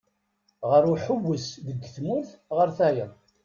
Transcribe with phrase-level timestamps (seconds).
[0.69, 3.11] Ɣer uḥewwes deg tmurt ɣer tayeḍ.